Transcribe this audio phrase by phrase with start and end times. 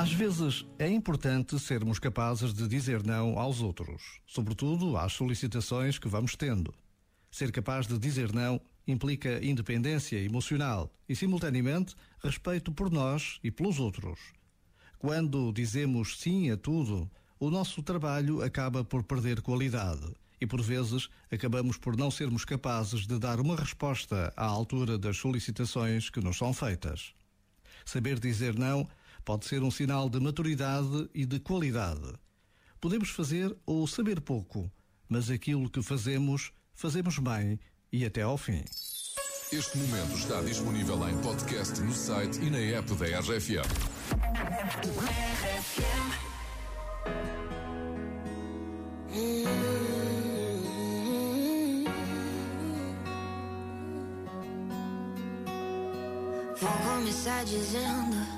[0.00, 6.06] Às vezes é importante sermos capazes de dizer não aos outros, sobretudo às solicitações que
[6.06, 6.72] vamos tendo.
[7.32, 13.80] Ser capaz de dizer não implica independência emocional e, simultaneamente, respeito por nós e pelos
[13.80, 14.20] outros.
[15.00, 21.08] Quando dizemos sim a tudo, o nosso trabalho acaba por perder qualidade e, por vezes,
[21.28, 26.38] acabamos por não sermos capazes de dar uma resposta à altura das solicitações que nos
[26.38, 27.12] são feitas.
[27.84, 28.86] Saber dizer não
[29.28, 32.14] pode ser um sinal de maturidade e de qualidade.
[32.80, 34.72] Podemos fazer ou saber pouco,
[35.06, 37.60] mas aquilo que fazemos, fazemos bem
[37.92, 38.64] e até ao fim.
[39.52, 43.68] Este momento está disponível em podcast no site e na app da RFM.
[56.58, 58.37] Vou começar dizendo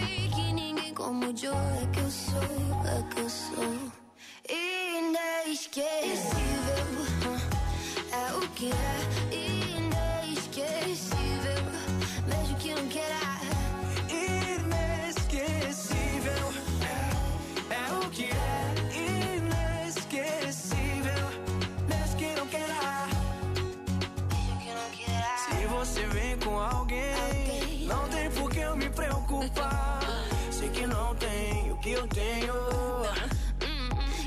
[0.00, 2.42] Mas eu sei como yo é que eu sou,
[2.86, 3.92] é que eu sou
[5.48, 5.84] inesquecível.
[8.12, 9.13] É o que é
[30.94, 32.54] não tem o que eu tenho.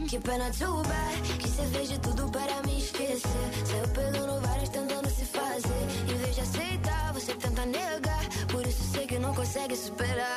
[0.07, 3.47] Que pena too bad Que cê fez de tudo para me esquecer.
[3.65, 5.83] Saiu pegando várias tentando se fazer.
[6.11, 8.23] Em vez de aceitar, você tenta negar.
[8.51, 10.36] Por isso sei que não consegue superar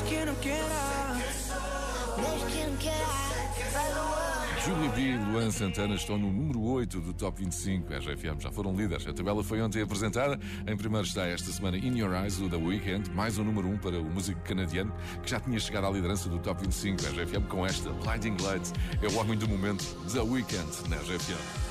[0.02, 0.28] Get out.
[0.28, 0.42] Get out.
[0.42, 0.42] Get out.
[0.42, 0.62] Get
[2.72, 3.22] out.
[3.58, 4.21] Get
[4.66, 7.92] Julie B e Luan Santana estão no número 8 do Top 25.
[7.96, 9.08] As RFM já foram líderes.
[9.08, 10.40] A tabela foi ontem apresentada.
[10.68, 13.78] Em primeiro está esta semana In Your Eyes, o The Weeknd, mais um número 1
[13.80, 17.00] para o músico canadiano, que já tinha chegado à liderança do Top 25.
[17.02, 18.72] As RFM com esta, Blinding Lights,
[19.02, 19.84] é o homem do momento,
[20.14, 21.71] The Weeknd, na RFM.